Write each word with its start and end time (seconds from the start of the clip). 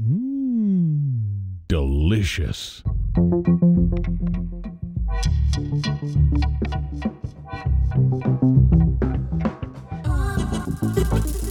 Mmm, 0.00 1.58
delicious. 1.68 2.82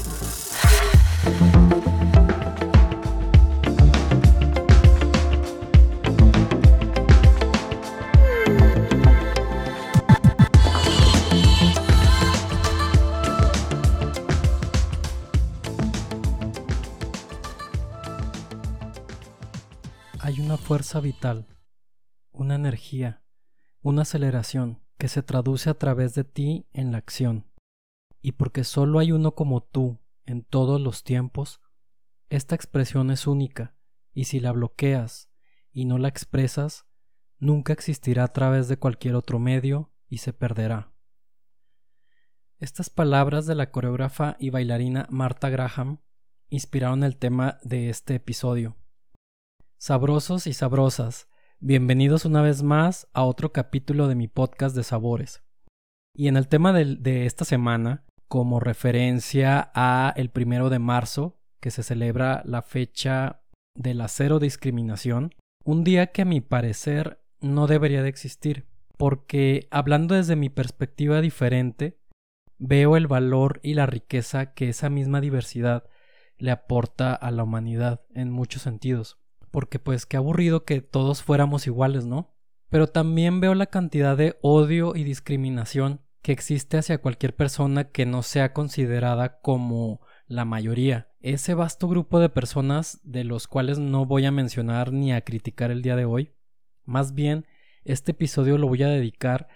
vital, 20.99 21.45
una 22.31 22.55
energía, 22.55 23.23
una 23.81 24.01
aceleración 24.01 24.81
que 24.97 25.07
se 25.07 25.21
traduce 25.21 25.69
a 25.69 25.75
través 25.75 26.15
de 26.15 26.23
ti 26.23 26.67
en 26.73 26.91
la 26.91 26.97
acción. 26.97 27.45
Y 28.21 28.33
porque 28.33 28.63
solo 28.63 28.97
hay 28.97 29.11
uno 29.11 29.35
como 29.35 29.61
tú 29.61 29.99
en 30.25 30.43
todos 30.43 30.81
los 30.81 31.03
tiempos, 31.03 31.61
esta 32.29 32.55
expresión 32.55 33.11
es 33.11 33.27
única, 33.27 33.75
y 34.13 34.25
si 34.25 34.39
la 34.39 34.51
bloqueas 34.51 35.29
y 35.71 35.85
no 35.85 35.99
la 35.99 36.07
expresas, 36.07 36.87
nunca 37.37 37.71
existirá 37.71 38.23
a 38.23 38.33
través 38.33 38.67
de 38.67 38.77
cualquier 38.77 39.15
otro 39.15 39.39
medio 39.39 39.93
y 40.07 40.17
se 40.17 40.33
perderá. 40.33 40.91
Estas 42.57 42.89
palabras 42.89 43.45
de 43.45 43.55
la 43.55 43.71
coreógrafa 43.71 44.35
y 44.39 44.49
bailarina 44.49 45.07
Marta 45.09 45.49
Graham 45.49 46.01
inspiraron 46.49 47.03
el 47.03 47.15
tema 47.15 47.59
de 47.63 47.89
este 47.89 48.15
episodio. 48.15 48.78
Sabrosos 49.81 50.45
y 50.45 50.51
sabrosas, 50.51 51.29
bienvenidos 51.61 52.25
una 52.25 52.41
vez 52.41 52.63
más 52.63 53.07
a 53.13 53.23
otro 53.23 53.53
capítulo 53.53 54.09
de 54.09 54.15
mi 54.15 54.27
podcast 54.27 54.75
de 54.75 54.83
sabores. 54.83 55.41
Y 56.13 56.27
en 56.27 56.35
el 56.35 56.49
tema 56.49 56.73
de, 56.73 57.25
esta 57.25 57.45
semana, 57.45 58.03
como 58.27 58.59
referencia 58.59 59.71
a 59.73 60.13
el 60.17 60.31
primero 60.31 60.69
de 60.69 60.79
marzo, 60.79 61.39
que 61.61 61.71
se 61.71 61.83
celebra 61.83 62.41
la 62.43 62.61
fecha 62.61 63.41
de 63.73 63.93
la 63.93 64.09
cero 64.09 64.39
discriminación, 64.39 65.33
un 65.63 65.85
día 65.85 66.07
que 66.07 66.23
a 66.23 66.25
mi 66.25 66.41
parecer 66.41 67.23
no 67.39 67.65
debería 67.65 68.03
de 68.03 68.09
existir, 68.09 68.67
porque 68.97 69.69
hablando 69.71 70.15
desde 70.15 70.35
mi 70.35 70.49
perspectiva 70.49 71.21
diferente, 71.21 72.01
veo 72.57 72.97
el 72.97 73.07
valor 73.07 73.61
y 73.63 73.75
la 73.75 73.85
riqueza 73.85 74.53
que 74.53 74.67
esa 74.67 74.89
misma 74.89 75.21
diversidad 75.21 75.85
le 76.37 76.51
aporta 76.51 77.13
a 77.13 77.31
la 77.31 77.43
humanidad 77.43 78.01
en 78.13 78.29
muchos 78.29 78.63
sentidos 78.63 79.18
porque 79.51 79.79
pues 79.79 80.05
qué 80.05 80.17
aburrido 80.17 80.63
que 80.63 80.81
todos 80.81 81.23
fuéramos 81.23 81.67
iguales, 81.67 82.05
¿no? 82.05 82.33
Pero 82.69 82.87
también 82.87 83.39
veo 83.39 83.55
la 83.55 83.67
cantidad 83.67 84.15
de 84.15 84.37
odio 84.41 84.95
y 84.95 85.03
discriminación 85.03 86.01
que 86.21 86.31
existe 86.31 86.77
hacia 86.77 86.99
cualquier 86.99 87.35
persona 87.35 87.91
que 87.91 88.05
no 88.05 88.23
sea 88.23 88.53
considerada 88.53 89.39
como 89.41 90.01
la 90.27 90.45
mayoría. 90.45 91.11
Ese 91.21 91.53
vasto 91.53 91.87
grupo 91.87 92.19
de 92.19 92.29
personas 92.29 92.99
de 93.03 93.23
los 93.23 93.47
cuales 93.47 93.79
no 93.79 94.05
voy 94.05 94.25
a 94.25 94.31
mencionar 94.31 94.93
ni 94.93 95.11
a 95.11 95.21
criticar 95.21 95.71
el 95.71 95.81
día 95.81 95.95
de 95.95 96.05
hoy. 96.05 96.33
Más 96.83 97.13
bien, 97.13 97.45
este 97.83 98.11
episodio 98.11 98.57
lo 98.57 98.67
voy 98.67 98.83
a 98.83 98.89
dedicar 98.89 99.47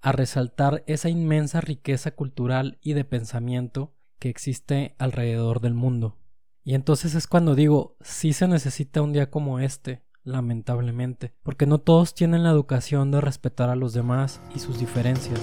a 0.00 0.12
resaltar 0.12 0.82
esa 0.86 1.08
inmensa 1.08 1.60
riqueza 1.60 2.12
cultural 2.12 2.78
y 2.82 2.94
de 2.94 3.04
pensamiento 3.04 3.94
que 4.18 4.28
existe 4.28 4.94
alrededor 4.98 5.60
del 5.60 5.74
mundo. 5.74 6.18
Y 6.62 6.74
entonces 6.74 7.14
es 7.14 7.26
cuando 7.26 7.54
digo, 7.54 7.96
sí 8.02 8.32
se 8.32 8.46
necesita 8.46 9.00
un 9.00 9.12
día 9.12 9.30
como 9.30 9.60
este, 9.60 10.02
lamentablemente, 10.24 11.32
porque 11.42 11.66
no 11.66 11.78
todos 11.78 12.14
tienen 12.14 12.42
la 12.42 12.50
educación 12.50 13.10
de 13.10 13.20
respetar 13.20 13.70
a 13.70 13.76
los 13.76 13.94
demás 13.94 14.42
y 14.54 14.58
sus 14.58 14.78
diferencias. 14.78 15.40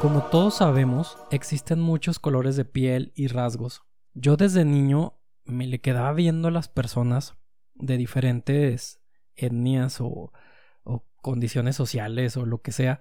Como 0.00 0.22
todos 0.30 0.54
sabemos, 0.54 1.18
existen 1.32 1.80
muchos 1.80 2.20
colores 2.20 2.54
de 2.54 2.64
piel 2.64 3.12
y 3.16 3.26
rasgos. 3.26 3.82
Yo 4.14 4.36
desde 4.36 4.64
niño 4.64 5.18
me 5.44 5.66
le 5.66 5.80
quedaba 5.80 6.12
viendo 6.12 6.48
a 6.48 6.52
las 6.52 6.68
personas 6.68 7.37
de 7.78 7.96
diferentes 7.96 9.00
etnias 9.34 10.00
o, 10.00 10.32
condiciones 11.20 11.76
sociales 11.76 12.36
o 12.36 12.46
lo 12.46 12.62
que 12.62 12.72
sea. 12.72 13.00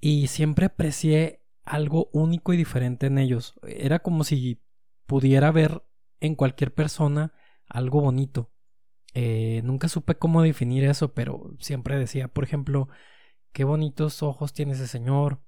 Y 0.00 0.28
siempre 0.28 0.66
aprecié 0.66 1.42
algo 1.64 2.08
único 2.12 2.52
y 2.52 2.56
diferente 2.56 3.06
en 3.06 3.18
ellos. 3.18 3.54
Era 3.66 4.00
como 4.00 4.24
si 4.24 4.62
pudiera 5.06 5.52
ver 5.52 5.84
en 6.20 6.34
cualquier 6.34 6.74
persona 6.74 7.34
algo 7.68 8.00
bonito. 8.00 8.50
Eh, 9.14 9.60
nunca 9.64 9.88
supe 9.88 10.16
cómo 10.16 10.42
definir 10.42 10.84
eso, 10.84 11.14
pero 11.14 11.54
siempre 11.60 11.98
decía, 11.98 12.28
por 12.28 12.44
ejemplo, 12.44 12.88
qué 13.52 13.64
bonitos 13.64 14.22
ojos 14.22 14.52
tiene 14.52 14.72
ese 14.72 14.88
señor, 14.88 15.40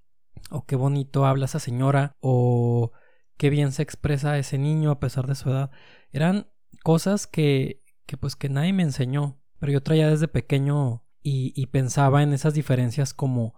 o 0.50 0.66
qué 0.66 0.76
bonito 0.76 1.26
habla 1.26 1.46
esa 1.46 1.58
señora, 1.58 2.16
o 2.20 2.92
qué 3.36 3.50
bien 3.50 3.72
se 3.72 3.82
expresa 3.82 4.38
ese 4.38 4.58
niño 4.58 4.90
a 4.90 5.00
pesar 5.00 5.26
de 5.26 5.34
su 5.34 5.50
edad. 5.50 5.70
Eran 6.12 6.48
cosas 6.84 7.26
que 7.26 7.82
que 8.06 8.16
pues 8.16 8.36
que 8.36 8.48
nadie 8.48 8.72
me 8.72 8.82
enseñó, 8.82 9.38
pero 9.58 9.72
yo 9.72 9.82
traía 9.82 10.08
desde 10.08 10.28
pequeño 10.28 11.04
y, 11.22 11.66
pensaba 11.66 12.22
en 12.22 12.32
esas 12.32 12.54
diferencias 12.54 13.12
como 13.12 13.54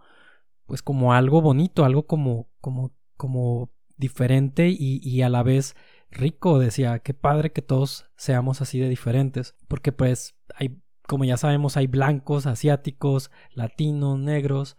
pues 0.67 0.83
como 0.83 1.13
algo 1.13 1.43
bonito, 1.43 1.85
algo 1.85 2.07
como 2.07 2.49
como 2.61 2.95
como 3.17 3.71
diferente 3.99 4.69
y, 4.71 5.01
y 5.03 5.23
a 5.23 5.29
la 5.29 5.43
vez 5.43 5.77
rico, 6.11 6.59
decía, 6.59 7.01
qué 7.01 7.15
padre 7.15 7.53
que 7.53 7.63
todos 7.63 8.07
seamos 8.17 8.63
así 8.63 8.79
de 8.79 8.89
diferentes, 8.89 9.55
porque 9.69 9.93
pues 9.93 10.37
hay 10.55 10.81
como 11.07 11.25
ya 11.25 11.37
sabemos 11.37 11.77
hay 11.77 11.87
blancos, 11.87 12.47
asiáticos, 12.47 13.31
latinos, 13.53 14.19
negros 14.19 14.77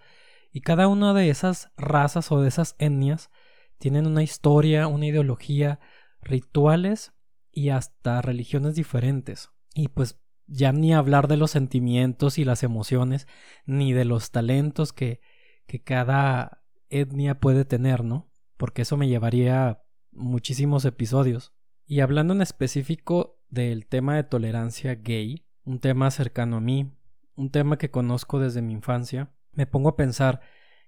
y 0.51 0.61
cada 0.61 0.87
una 0.87 1.13
de 1.13 1.29
esas 1.29 1.71
razas 1.77 2.31
o 2.31 2.41
de 2.41 2.49
esas 2.49 2.75
etnias 2.79 3.29
tienen 3.77 4.07
una 4.07 4.23
historia, 4.23 4.87
una 4.87 5.07
ideología, 5.07 5.79
rituales 6.21 7.13
y 7.51 7.69
hasta 7.69 8.21
religiones 8.21 8.75
diferentes. 8.75 9.49
Y 9.73 9.89
pues 9.89 10.19
ya 10.47 10.71
ni 10.71 10.93
hablar 10.93 11.27
de 11.27 11.37
los 11.37 11.51
sentimientos 11.51 12.37
y 12.37 12.45
las 12.45 12.63
emociones, 12.63 13.27
ni 13.65 13.93
de 13.93 14.05
los 14.05 14.31
talentos 14.31 14.93
que, 14.93 15.21
que 15.67 15.81
cada 15.81 16.63
etnia 16.89 17.39
puede 17.39 17.65
tener, 17.65 18.03
¿no? 18.03 18.31
Porque 18.57 18.81
eso 18.81 18.97
me 18.97 19.07
llevaría 19.07 19.83
muchísimos 20.11 20.85
episodios. 20.85 21.53
Y 21.85 22.01
hablando 22.01 22.33
en 22.33 22.41
específico 22.41 23.39
del 23.49 23.87
tema 23.87 24.15
de 24.15 24.23
tolerancia 24.23 24.95
gay, 24.95 25.45
un 25.63 25.79
tema 25.79 26.11
cercano 26.11 26.57
a 26.57 26.61
mí, 26.61 26.91
un 27.35 27.51
tema 27.51 27.77
que 27.77 27.91
conozco 27.91 28.39
desde 28.39 28.61
mi 28.61 28.73
infancia, 28.73 29.31
me 29.51 29.65
pongo 29.65 29.89
a 29.89 29.95
pensar 29.95 30.41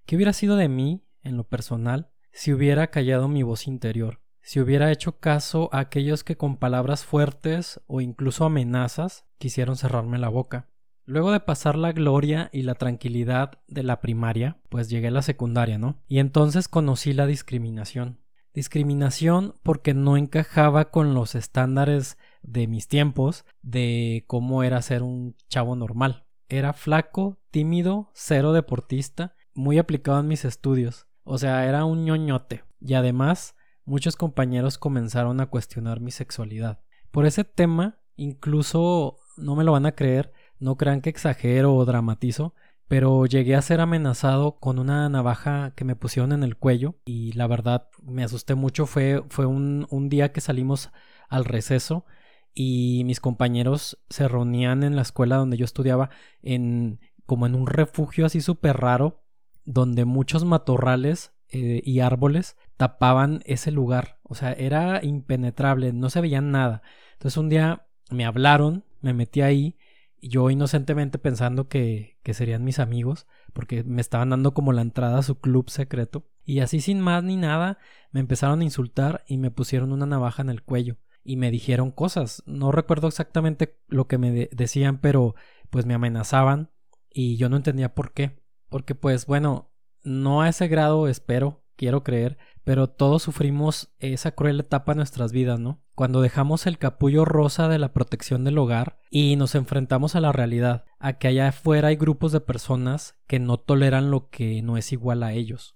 qué 0.05 0.15
hubiera 0.15 0.33
sido 0.33 0.55
de 0.55 0.69
mí, 0.69 1.05
en 1.23 1.37
lo 1.37 1.47
personal, 1.47 2.11
si 2.31 2.53
hubiera 2.53 2.87
callado 2.87 3.27
mi 3.27 3.43
voz 3.43 3.67
interior, 3.67 4.20
si 4.41 4.59
hubiera 4.59 4.91
hecho 4.91 5.19
caso 5.19 5.69
a 5.71 5.79
aquellos 5.79 6.23
que 6.23 6.37
con 6.37 6.57
palabras 6.57 7.05
fuertes 7.05 7.81
o 7.87 8.01
incluso 8.01 8.45
amenazas 8.45 9.25
quisieron 9.37 9.75
cerrarme 9.75 10.17
la 10.17 10.29
boca. 10.29 10.67
Luego 11.05 11.31
de 11.31 11.39
pasar 11.39 11.75
la 11.75 11.91
gloria 11.91 12.49
y 12.53 12.61
la 12.61 12.75
tranquilidad 12.75 13.59
de 13.67 13.83
la 13.83 14.01
primaria, 14.01 14.59
pues 14.69 14.89
llegué 14.89 15.07
a 15.07 15.11
la 15.11 15.21
secundaria, 15.21 15.77
¿no? 15.77 16.01
Y 16.07 16.19
entonces 16.19 16.67
conocí 16.67 17.13
la 17.13 17.25
discriminación. 17.25 18.19
Discriminación 18.53 19.55
porque 19.63 19.93
no 19.93 20.17
encajaba 20.17 20.91
con 20.91 21.13
los 21.13 21.35
estándares 21.35 22.17
de 22.43 22.67
mis 22.67 22.87
tiempos 22.87 23.45
de 23.61 24.25
cómo 24.27 24.63
era 24.63 24.81
ser 24.81 25.03
un 25.03 25.35
chavo 25.47 25.75
normal. 25.75 26.25
Era 26.49 26.73
flaco, 26.73 27.39
tímido, 27.49 28.11
cero 28.13 28.51
deportista, 28.51 29.35
muy 29.53 29.77
aplicado 29.79 30.19
en 30.19 30.27
mis 30.27 30.45
estudios. 30.45 31.07
O 31.23 31.37
sea, 31.37 31.67
era 31.67 31.85
un 31.85 32.03
ñoñote. 32.03 32.63
Y 32.79 32.93
además 32.95 33.55
muchos 33.85 34.15
compañeros 34.15 34.77
comenzaron 34.77 35.39
a 35.41 35.47
cuestionar 35.47 35.99
mi 35.99 36.11
sexualidad. 36.11 36.79
Por 37.11 37.25
ese 37.25 37.43
tema, 37.43 37.99
incluso 38.15 39.17
no 39.37 39.55
me 39.55 39.63
lo 39.63 39.73
van 39.73 39.85
a 39.85 39.93
creer, 39.93 40.33
no 40.59 40.77
crean 40.77 41.01
que 41.01 41.09
exagero 41.09 41.75
o 41.75 41.85
dramatizo, 41.85 42.53
pero 42.87 43.25
llegué 43.25 43.55
a 43.55 43.61
ser 43.61 43.79
amenazado 43.79 44.59
con 44.59 44.77
una 44.77 45.07
navaja 45.07 45.73
que 45.75 45.85
me 45.85 45.95
pusieron 45.95 46.33
en 46.33 46.43
el 46.43 46.57
cuello 46.57 46.95
y 47.05 47.31
la 47.33 47.47
verdad 47.47 47.87
me 48.03 48.23
asusté 48.23 48.55
mucho. 48.55 48.85
Fue, 48.85 49.23
fue 49.29 49.45
un, 49.45 49.87
un 49.89 50.09
día 50.09 50.33
que 50.33 50.41
salimos 50.41 50.89
al 51.29 51.45
receso 51.45 52.05
y 52.53 53.03
mis 53.05 53.19
compañeros 53.19 53.97
se 54.09 54.27
reunían 54.27 54.83
en 54.83 54.95
la 54.95 55.03
escuela 55.03 55.37
donde 55.37 55.57
yo 55.57 55.65
estudiaba 55.65 56.09
en 56.41 56.99
como 57.25 57.45
en 57.45 57.55
un 57.55 57.67
refugio 57.67 58.25
así 58.25 58.41
súper 58.41 58.75
raro 58.77 59.23
donde 59.63 60.05
muchos 60.05 60.43
matorrales 60.43 61.33
eh, 61.49 61.81
y 61.85 61.99
árboles 61.99 62.57
tapaban 62.81 63.43
ese 63.45 63.69
lugar. 63.69 64.17
O 64.23 64.33
sea, 64.33 64.53
era 64.53 65.05
impenetrable, 65.05 65.93
no 65.93 66.09
se 66.09 66.19
veía 66.19 66.41
nada. 66.41 66.81
Entonces 67.13 67.37
un 67.37 67.47
día 67.47 67.85
me 68.09 68.25
hablaron, 68.25 68.85
me 69.01 69.13
metí 69.13 69.41
ahí 69.41 69.77
yo 70.19 70.49
inocentemente 70.49 71.19
pensando 71.19 71.67
que, 71.67 72.17
que 72.23 72.33
serían 72.33 72.63
mis 72.63 72.79
amigos, 72.79 73.27
porque 73.53 73.83
me 73.83 74.01
estaban 74.01 74.31
dando 74.31 74.55
como 74.55 74.73
la 74.73 74.81
entrada 74.81 75.19
a 75.19 75.23
su 75.23 75.39
club 75.39 75.69
secreto. 75.69 76.27
Y 76.43 76.61
así 76.61 76.81
sin 76.81 77.01
más 77.01 77.23
ni 77.23 77.37
nada, 77.37 77.77
me 78.09 78.19
empezaron 78.19 78.61
a 78.61 78.63
insultar 78.63 79.23
y 79.27 79.37
me 79.37 79.51
pusieron 79.51 79.91
una 79.91 80.07
navaja 80.07 80.41
en 80.41 80.49
el 80.49 80.63
cuello. 80.63 80.97
Y 81.23 81.35
me 81.35 81.51
dijeron 81.51 81.91
cosas. 81.91 82.41
No 82.47 82.71
recuerdo 82.71 83.07
exactamente 83.07 83.77
lo 83.89 84.07
que 84.07 84.17
me 84.17 84.49
decían, 84.51 85.01
pero 85.01 85.35
pues 85.69 85.85
me 85.85 85.93
amenazaban 85.93 86.71
y 87.11 87.37
yo 87.37 87.47
no 87.47 87.57
entendía 87.57 87.93
por 87.93 88.11
qué. 88.13 88.41
Porque 88.69 88.95
pues 88.95 89.27
bueno, 89.27 89.71
no 90.03 90.41
a 90.41 90.49
ese 90.49 90.67
grado 90.67 91.07
espero, 91.07 91.60
quiero 91.81 92.03
creer, 92.03 92.37
pero 92.63 92.89
todos 92.91 93.23
sufrimos 93.23 93.91
esa 93.97 94.33
cruel 94.33 94.59
etapa 94.59 94.91
en 94.91 94.97
nuestras 94.97 95.31
vidas, 95.31 95.59
¿no? 95.59 95.81
Cuando 95.95 96.21
dejamos 96.21 96.67
el 96.67 96.77
capullo 96.77 97.25
rosa 97.25 97.67
de 97.69 97.79
la 97.79 97.91
protección 97.91 98.43
del 98.43 98.59
hogar 98.59 98.99
y 99.09 99.35
nos 99.35 99.55
enfrentamos 99.55 100.15
a 100.15 100.19
la 100.19 100.31
realidad, 100.31 100.85
a 100.99 101.13
que 101.13 101.29
allá 101.29 101.47
afuera 101.47 101.87
hay 101.87 101.95
grupos 101.95 102.33
de 102.33 102.39
personas 102.39 103.15
que 103.25 103.39
no 103.39 103.57
toleran 103.57 104.11
lo 104.11 104.29
que 104.29 104.61
no 104.61 104.77
es 104.77 104.91
igual 104.91 105.23
a 105.23 105.33
ellos. 105.33 105.75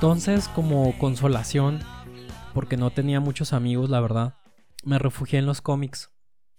Entonces, 0.00 0.48
como 0.48 0.96
consolación, 0.96 1.80
porque 2.54 2.78
no 2.78 2.88
tenía 2.88 3.20
muchos 3.20 3.52
amigos, 3.52 3.90
la 3.90 4.00
verdad, 4.00 4.38
me 4.82 4.98
refugié 4.98 5.38
en 5.38 5.44
los 5.44 5.60
cómics. 5.60 6.10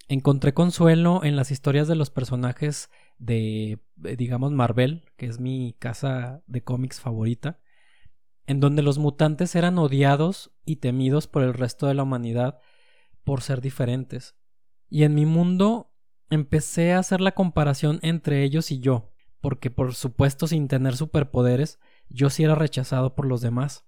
Encontré 0.07 0.53
consuelo 0.53 1.23
en 1.23 1.35
las 1.35 1.49
historias 1.49 1.87
de 1.87 1.95
los 1.95 2.11
personajes 2.11 2.91
de, 3.17 3.79
eh, 4.03 4.15
digamos, 4.15 4.51
Marvel, 4.51 5.05
que 5.17 5.25
es 5.25 5.39
mi 5.39 5.75
casa 5.79 6.43
de 6.45 6.63
cómics 6.63 6.99
favorita, 6.99 7.59
en 8.45 8.59
donde 8.59 8.83
los 8.83 8.99
mutantes 8.99 9.55
eran 9.55 9.79
odiados 9.79 10.51
y 10.63 10.75
temidos 10.75 11.25
por 11.25 11.41
el 11.41 11.55
resto 11.55 11.87
de 11.87 11.95
la 11.95 12.03
humanidad 12.03 12.59
por 13.23 13.41
ser 13.41 13.59
diferentes. 13.59 14.35
Y 14.87 15.01
en 15.01 15.15
mi 15.15 15.25
mundo 15.25 15.95
empecé 16.29 16.93
a 16.93 16.99
hacer 16.99 17.21
la 17.21 17.31
comparación 17.31 17.97
entre 18.03 18.43
ellos 18.43 18.69
y 18.69 18.81
yo, 18.81 19.09
porque 19.41 19.71
por 19.71 19.95
supuesto 19.95 20.45
sin 20.45 20.67
tener 20.67 20.95
superpoderes, 20.95 21.79
yo 22.13 22.29
sí 22.29 22.43
era 22.43 22.55
rechazado 22.55 23.15
por 23.15 23.25
los 23.25 23.41
demás, 23.41 23.85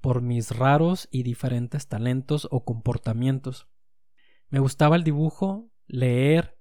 por 0.00 0.22
mis 0.22 0.56
raros 0.56 1.08
y 1.10 1.22
diferentes 1.22 1.88
talentos 1.88 2.48
o 2.50 2.64
comportamientos. 2.64 3.68
Me 4.48 4.60
gustaba 4.60 4.96
el 4.96 5.04
dibujo, 5.04 5.70
leer 5.86 6.58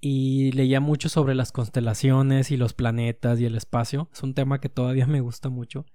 y 0.00 0.52
leía 0.52 0.80
mucho 0.80 1.08
sobre 1.08 1.34
las 1.34 1.52
constelaciones 1.52 2.50
y 2.50 2.56
los 2.56 2.74
planetas 2.74 3.40
y 3.40 3.44
el 3.44 3.54
espacio. 3.54 4.08
Es 4.12 4.22
un 4.22 4.34
tema 4.34 4.60
que 4.60 4.68
todavía 4.68 5.06
me 5.06 5.20
gusta 5.20 5.48
mucho. 5.48 5.86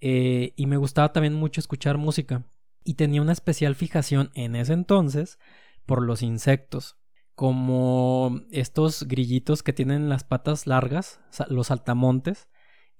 Eh, 0.00 0.52
y 0.56 0.66
me 0.66 0.76
gustaba 0.76 1.12
también 1.12 1.34
mucho 1.34 1.60
escuchar 1.60 1.98
música 1.98 2.44
y 2.84 2.94
tenía 2.94 3.20
una 3.20 3.32
especial 3.32 3.74
fijación 3.74 4.30
en 4.34 4.56
ese 4.56 4.72
entonces 4.72 5.38
por 5.84 6.02
los 6.02 6.22
insectos, 6.22 6.96
como 7.34 8.40
estos 8.50 9.04
grillitos 9.04 9.62
que 9.62 9.72
tienen 9.72 10.08
las 10.08 10.24
patas 10.24 10.66
largas, 10.66 11.20
los 11.48 11.66
saltamontes 11.66 12.48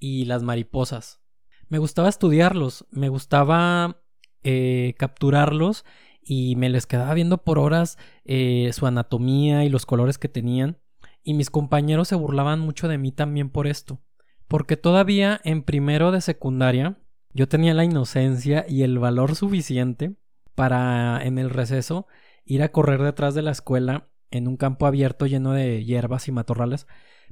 y 0.01 0.25
las 0.25 0.43
mariposas. 0.43 1.21
Me 1.69 1.79
gustaba 1.79 2.09
estudiarlos, 2.09 2.87
me 2.91 3.09
gustaba 3.09 4.03
eh, 4.43 4.95
capturarlos 4.99 5.85
y 6.21 6.57
me 6.57 6.69
les 6.69 6.87
quedaba 6.87 7.15
viendo 7.15 7.45
por 7.45 7.61
horas 7.61 7.97
eh, 8.25 8.71
su 8.73 8.87
anatomía 8.87 9.65
y 9.65 9.69
los 9.69 9.87
colores 9.87 10.19
que 10.19 10.29
tenían 10.29 10.79
y 11.23 11.35
mis 11.35 11.51
compañeros 11.51 12.09
se 12.09 12.15
burlaban 12.15 12.61
mucho 12.61 12.89
de 12.89 12.99
mí 12.99 13.13
también 13.13 13.51
por 13.51 13.67
esto, 13.67 14.01
porque 14.49 14.77
todavía 14.77 15.41
en 15.45 15.63
primero 15.63 16.11
de 16.11 16.21
secundaria 16.21 16.99
yo 17.33 17.49
tenía 17.49 17.75
la 17.75 17.85
inocencia 17.85 18.65
y 18.69 18.83
el 18.83 18.99
valor 18.99 19.37
suficiente 19.37 20.17
para 20.55 21.23
en 21.23 21.39
el 21.39 21.51
receso 21.51 22.07
ir 22.45 22.63
a 22.63 22.73
correr 22.73 23.03
detrás 23.03 23.35
de 23.35 23.43
la 23.43 23.53
escuela 23.53 24.09
en 24.31 24.49
un 24.49 24.57
campo 24.57 24.87
abierto 24.87 25.27
lleno 25.27 25.53
de 25.53 25.85
hierbas 25.85 26.27
y 26.29 26.33
matorrales 26.33 26.87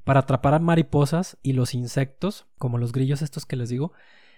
para 0.09 0.21
atrapar 0.21 0.59
mariposas 0.63 1.37
y 1.43 1.53
los 1.53 1.75
insectos, 1.75 2.47
como 2.57 2.79
los 2.79 2.93
grillos 2.93 3.21
estos 3.21 3.45
que 3.45 3.57
les 3.57 3.69
digo, 3.69 3.93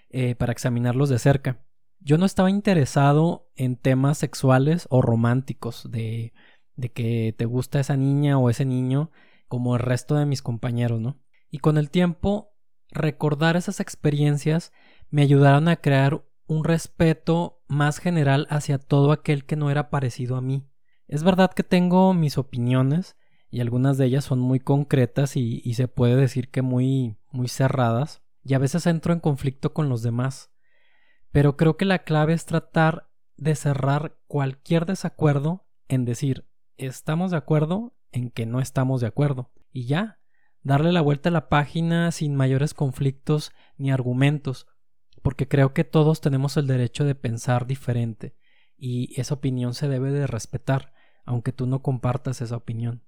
eh, 0.09 0.35
para 0.35 0.51
examinarlos 0.51 1.09
de 1.09 1.21
cerca. 1.21 1.61
Yo 2.01 2.19
no 2.19 2.27
estaba 2.27 2.51
interesado 2.51 3.49
en 3.55 3.77
temas 3.77 4.19
sexuales 4.19 4.89
o 4.91 5.01
románticos, 5.01 5.89
de, 5.89 6.33
de 6.75 6.91
que 6.91 7.37
te 7.39 7.45
gusta 7.45 7.79
esa 7.79 7.97
niña 7.97 8.37
o 8.37 8.51
ese 8.51 8.65
niño, 8.65 9.13
como 9.47 9.77
el 9.77 9.81
resto 9.81 10.17
de 10.17 10.27
mis 10.27 10.43
compañeros, 10.43 11.01
¿no? 11.01 11.21
Y 11.53 11.59
con 11.59 11.79
el 11.79 11.89
tiempo, 11.89 12.53
recordar 12.91 13.57
esas 13.57 13.79
experiencias 13.79 14.73
me 15.09 15.23
ayudaron 15.23 15.69
a 15.69 15.77
crear 15.77 16.25
un 16.49 16.65
respeto 16.65 17.63
más 17.69 17.99
general 17.99 18.49
hacia 18.51 18.79
todo 18.79 19.13
aquel 19.13 19.45
que 19.45 19.55
no 19.55 19.71
era 19.71 19.89
parecido 19.89 20.35
a 20.35 20.41
mí. 20.41 20.67
Es 21.07 21.23
verdad 21.23 21.53
que 21.53 21.63
tengo 21.63 22.13
mis 22.13 22.39
opiniones 22.39 23.15
y 23.50 23.61
algunas 23.61 23.99
de 23.99 24.06
ellas 24.06 24.25
son 24.25 24.38
muy 24.38 24.61
concretas 24.61 25.37
y, 25.37 25.61
y, 25.64 25.75
se 25.75 25.88
puede 25.88 26.17
decir 26.17 26.50
que 26.50 26.62
muy 26.62 27.17
muy 27.32 27.49
cerradas 27.49 28.23
y 28.43 28.55
a 28.55 28.58
veces 28.58 28.87
entro 28.87 29.12
en 29.12 29.20
conflicto 29.20 29.73
con 29.73 29.88
los 29.88 30.02
demás. 30.02 30.50
Pero 31.31 31.56
creo 31.56 31.76
que 31.76 31.85
la 31.85 32.00
clave 32.00 32.32
es 32.32 32.47
tratar 32.47 33.11
de 33.37 33.55
cerrar 33.55 34.19
cualquier 34.26 34.87
desacuerdo 34.87 35.67
en 35.88 36.05
decir 36.05 36.47
estamos 36.76 37.31
de 37.31 37.37
acuerdo 37.37 37.94
en 38.12 38.31
que 38.31 38.47
no 38.47 38.61
estamos 38.61 39.00
de 39.00 39.06
acuerdo 39.06 39.50
y 39.73 39.87
ya 39.87 40.20
darle 40.62 40.93
la 40.93 41.00
vuelta 41.00 41.29
a 41.29 41.32
la 41.32 41.49
página 41.49 42.11
sin 42.12 42.35
mayores 42.35 42.75
conflictos 42.75 43.52
ni 43.76 43.91
argumentos 43.91 44.67
porque 45.23 45.49
creo 45.49 45.75
que 45.75 45.85
todos 45.85 46.20
tenemos 46.20 46.56
el 46.56 46.67
derecho 46.67 47.05
de 47.05 47.14
pensar 47.14 47.67
diferente 47.67 48.37
y 48.76 49.19
esa 49.20 49.35
opinión 49.35 49.75
se 49.75 49.88
debe 49.88 50.11
de 50.11 50.26
respetar, 50.26 50.94
aunque 51.25 51.52
tú 51.52 51.67
no 51.67 51.82
compartas 51.82 52.41
esa 52.41 52.56
opinión. 52.56 53.02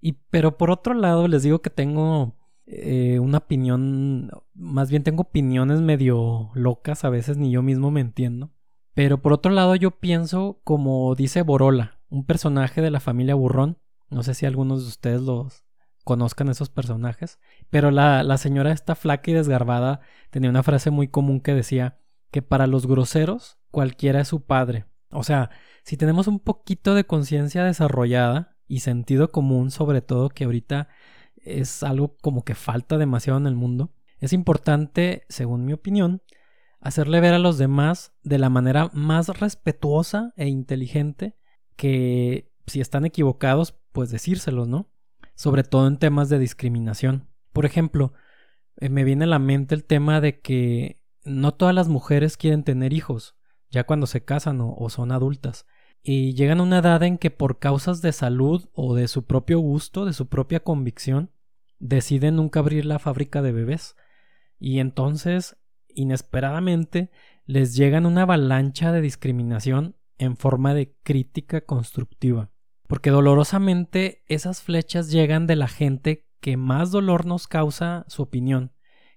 Y 0.00 0.12
pero 0.30 0.56
por 0.56 0.70
otro 0.70 0.94
lado 0.94 1.28
les 1.28 1.42
digo 1.42 1.60
que 1.60 1.70
tengo 1.70 2.34
eh, 2.66 3.18
una 3.18 3.38
opinión, 3.38 4.30
más 4.54 4.90
bien 4.90 5.02
tengo 5.02 5.22
opiniones 5.22 5.80
medio 5.80 6.50
locas, 6.54 7.04
a 7.04 7.10
veces 7.10 7.36
ni 7.36 7.50
yo 7.50 7.62
mismo 7.62 7.90
me 7.90 8.00
entiendo. 8.00 8.50
Pero 8.94 9.22
por 9.22 9.32
otro 9.32 9.52
lado 9.52 9.74
yo 9.76 9.92
pienso 9.92 10.60
como 10.64 11.14
dice 11.14 11.42
Borola, 11.42 12.00
un 12.08 12.24
personaje 12.24 12.80
de 12.80 12.90
la 12.90 13.00
familia 13.00 13.34
Burrón, 13.34 13.78
no 14.08 14.22
sé 14.22 14.34
si 14.34 14.46
algunos 14.46 14.82
de 14.82 14.88
ustedes 14.88 15.22
los 15.22 15.64
conozcan 16.04 16.48
esos 16.48 16.70
personajes. 16.70 17.38
Pero 17.70 17.90
la, 17.90 18.22
la 18.22 18.38
señora 18.38 18.72
esta 18.72 18.94
flaca 18.94 19.30
y 19.30 19.34
desgarbada 19.34 20.00
tenía 20.30 20.50
una 20.50 20.62
frase 20.62 20.90
muy 20.90 21.08
común 21.08 21.40
que 21.40 21.54
decía 21.54 21.98
que 22.30 22.42
para 22.42 22.66
los 22.66 22.86
groseros 22.86 23.58
cualquiera 23.70 24.20
es 24.20 24.28
su 24.28 24.42
padre. 24.42 24.86
O 25.10 25.24
sea, 25.24 25.50
si 25.82 25.96
tenemos 25.96 26.28
un 26.28 26.40
poquito 26.40 26.94
de 26.94 27.04
conciencia 27.04 27.64
desarrollada 27.64 28.56
y 28.70 28.80
sentido 28.80 29.32
común, 29.32 29.70
sobre 29.70 30.00
todo 30.00 30.28
que 30.28 30.44
ahorita 30.44 30.88
es 31.36 31.82
algo 31.82 32.16
como 32.22 32.44
que 32.44 32.54
falta 32.54 32.98
demasiado 32.98 33.38
en 33.38 33.46
el 33.46 33.56
mundo, 33.56 33.92
es 34.20 34.32
importante, 34.32 35.24
según 35.28 35.64
mi 35.64 35.72
opinión, 35.72 36.22
hacerle 36.80 37.20
ver 37.20 37.34
a 37.34 37.38
los 37.38 37.58
demás 37.58 38.12
de 38.22 38.38
la 38.38 38.48
manera 38.48 38.88
más 38.92 39.28
respetuosa 39.28 40.32
e 40.36 40.48
inteligente 40.48 41.36
que 41.74 42.52
si 42.66 42.80
están 42.80 43.04
equivocados, 43.04 43.74
pues 43.92 44.10
decírselos, 44.10 44.68
¿no? 44.68 44.88
sobre 45.40 45.64
todo 45.64 45.86
en 45.86 45.96
temas 45.96 46.28
de 46.28 46.38
discriminación. 46.38 47.26
Por 47.54 47.64
ejemplo, 47.64 48.12
eh, 48.76 48.90
me 48.90 49.04
viene 49.04 49.24
a 49.24 49.26
la 49.26 49.38
mente 49.38 49.74
el 49.74 49.84
tema 49.84 50.20
de 50.20 50.38
que 50.38 51.00
no 51.24 51.54
todas 51.54 51.74
las 51.74 51.88
mujeres 51.88 52.36
quieren 52.36 52.62
tener 52.62 52.92
hijos, 52.92 53.36
ya 53.70 53.84
cuando 53.84 54.06
se 54.06 54.22
casan 54.22 54.60
o, 54.60 54.74
o 54.74 54.90
son 54.90 55.12
adultas, 55.12 55.66
y 56.02 56.34
llegan 56.34 56.60
a 56.60 56.62
una 56.62 56.78
edad 56.78 57.02
en 57.02 57.18
que 57.18 57.30
por 57.30 57.58
causas 57.58 58.02
de 58.02 58.12
salud 58.12 58.68
o 58.72 58.94
de 58.94 59.08
su 59.08 59.24
propio 59.26 59.58
gusto, 59.58 60.04
de 60.04 60.12
su 60.12 60.28
propia 60.28 60.60
convicción, 60.60 61.30
deciden 61.78 62.36
nunca 62.36 62.60
abrir 62.60 62.84
la 62.84 62.98
fábrica 62.98 63.42
de 63.42 63.52
bebés. 63.52 63.96
Y 64.58 64.78
entonces, 64.78 65.56
inesperadamente, 65.88 67.10
les 67.44 67.74
llegan 67.74 68.06
una 68.06 68.22
avalancha 68.22 68.92
de 68.92 69.00
discriminación 69.00 69.96
en 70.18 70.36
forma 70.36 70.74
de 70.74 70.94
crítica 71.02 71.62
constructiva 71.62 72.50
porque 72.90 73.10
dolorosamente 73.10 74.24
esas 74.26 74.62
flechas 74.62 75.12
llegan 75.12 75.46
de 75.46 75.54
la 75.54 75.68
gente 75.68 76.26
que 76.40 76.56
más 76.56 76.90
dolor 76.90 77.24
nos 77.24 77.46
causa 77.46 78.04
su 78.08 78.20
opinión, 78.20 78.72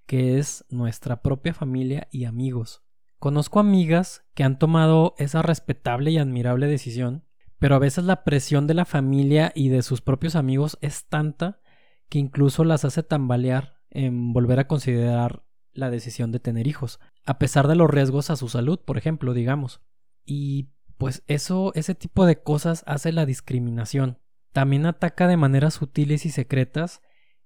que 0.06 0.38
es 0.38 0.64
nuestra 0.70 1.24
propia 1.24 1.56
familia 1.56 2.08
y 2.12 2.26
amigos. 2.26 2.83
Conozco 3.24 3.62
amigas 3.62 4.26
que 4.34 4.44
han 4.44 4.60
tomado 4.60 5.16
esa 5.18 5.42
respetable 5.42 6.12
y 6.12 6.18
admirable 6.18 6.68
decisión, 6.68 7.24
pero 7.58 7.74
a 7.74 7.80
veces 7.80 8.04
la 8.04 8.26
presión 8.26 8.68
de 8.68 8.74
la 8.74 8.84
familia 8.84 9.54
y 9.56 9.70
de 9.70 9.82
sus 9.82 10.02
propios 10.02 10.36
amigos 10.36 10.78
es 10.82 11.06
tanta 11.06 11.62
que 12.10 12.20
incluso 12.20 12.66
las 12.66 12.84
hace 12.84 13.02
tambalear 13.02 13.80
en 13.92 14.34
volver 14.34 14.60
a 14.60 14.68
considerar 14.68 15.46
la 15.72 15.90
decisión 15.90 16.34
de 16.34 16.42
tener 16.42 16.68
hijos, 16.68 17.00
a 17.26 17.40
pesar 17.40 17.70
de 17.70 17.76
los 17.76 17.90
riesgos 17.90 18.30
a 18.30 18.36
su 18.36 18.50
salud, 18.50 18.78
por 18.78 18.98
ejemplo, 18.98 19.34
digamos. 19.34 19.80
Y 20.26 20.74
pues 20.98 21.24
eso, 21.28 21.72
ese 21.76 21.96
tipo 21.96 22.26
de 22.26 22.44
cosas 22.44 22.84
hace 22.88 23.14
la 23.14 23.26
discriminación. 23.26 24.20
También 24.52 24.86
ataca 24.86 25.30
de 25.30 25.38
maneras 25.38 25.76
sutiles 25.76 26.26
y 26.26 26.30
secretas 26.30 27.02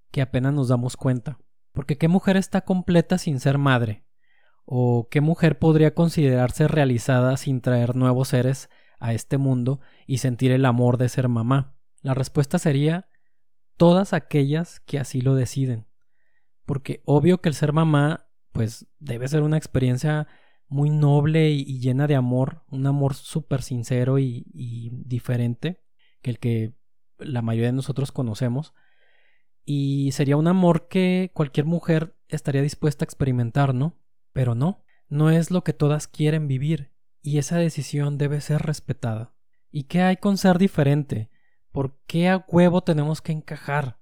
que 0.09 0.23
apenas 0.23 0.55
nos 0.55 0.69
damos 0.69 0.97
cuenta. 0.97 1.37
Porque 1.71 1.99
¿qué 1.99 2.07
mujer 2.07 2.35
está 2.35 2.61
completa 2.61 3.19
sin 3.19 3.39
ser 3.39 3.59
madre? 3.59 4.06
¿O 4.69 5.07
qué 5.09 5.21
mujer 5.21 5.59
podría 5.59 5.95
considerarse 5.95 6.67
realizada 6.67 7.37
sin 7.37 7.61
traer 7.61 7.95
nuevos 7.95 8.27
seres 8.27 8.69
a 8.99 9.13
este 9.13 9.37
mundo 9.37 9.79
y 10.05 10.17
sentir 10.17 10.51
el 10.51 10.65
amor 10.65 10.97
de 10.97 11.07
ser 11.07 11.29
mamá? 11.29 11.77
La 12.01 12.13
respuesta 12.13 12.59
sería 12.59 13.07
todas 13.77 14.11
aquellas 14.11 14.81
que 14.81 14.99
así 14.99 15.21
lo 15.21 15.35
deciden. 15.35 15.87
Porque 16.65 17.01
obvio 17.05 17.39
que 17.39 17.47
el 17.47 17.55
ser 17.55 17.71
mamá, 17.71 18.27
pues 18.51 18.87
debe 18.99 19.29
ser 19.29 19.41
una 19.41 19.55
experiencia 19.55 20.27
muy 20.67 20.89
noble 20.89 21.49
y, 21.49 21.79
llena 21.79 22.05
de 22.05 22.15
amor, 22.15 22.65
un 22.69 22.87
amor 22.87 23.13
súper 23.13 23.61
sincero 23.61 24.19
y, 24.19 24.47
y 24.53 24.89
diferente 24.91 25.81
que 26.21 26.31
el 26.31 26.39
que 26.39 26.73
la 27.19 27.41
mayoría 27.41 27.67
de 27.69 27.77
nosotros 27.77 28.11
conocemos. 28.11 28.73
Y 29.63 30.11
sería 30.11 30.35
un 30.35 30.49
amor 30.49 30.89
que 30.89 31.31
cualquier 31.33 31.67
mujer 31.67 32.17
estaría 32.27 32.61
dispuesta 32.61 33.05
a 33.05 33.07
experimentar, 33.07 33.73
¿no? 33.73 33.97
Pero 34.33 34.55
no, 34.55 34.83
no 35.09 35.29
es 35.29 35.51
lo 35.51 35.63
que 35.63 35.73
todas 35.73 36.07
quieren 36.07 36.47
vivir, 36.47 36.91
y 37.21 37.37
esa 37.37 37.57
decisión 37.57 38.17
debe 38.17 38.41
ser 38.41 38.61
respetada. 38.61 39.33
¿Y 39.71 39.83
qué 39.83 40.01
hay 40.01 40.17
con 40.17 40.37
ser 40.37 40.57
diferente? 40.57 41.29
¿Por 41.71 41.99
qué 42.07 42.29
a 42.29 42.45
huevo 42.47 42.81
tenemos 42.81 43.21
que 43.21 43.31
encajar? 43.31 43.99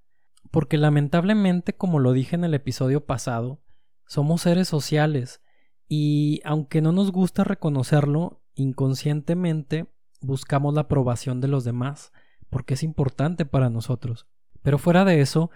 Porque 0.52 0.78
lamentablemente, 0.78 1.76
como 1.76 2.00
lo 2.00 2.12
dije 2.12 2.36
en 2.36 2.44
el 2.44 2.54
episodio 2.54 3.06
pasado, 3.06 3.62
somos 4.06 4.42
seres 4.42 4.68
sociales, 4.68 5.42
y 5.88 6.42
aunque 6.44 6.82
no 6.82 6.92
nos 6.92 7.12
gusta 7.12 7.44
reconocerlo, 7.44 8.42
inconscientemente 8.56 9.88
buscamos 10.22 10.74
la 10.74 10.82
aprobación 10.82 11.42
de 11.42 11.48
los 11.48 11.64
demás, 11.64 12.12
porque 12.50 12.76
es 12.76 12.84
importante 12.84 13.46
para 13.46 13.70
nosotros. 13.70 14.28
Pero 14.62 14.78
fuera 14.78 15.06
de 15.06 15.22
eso, 15.22 15.52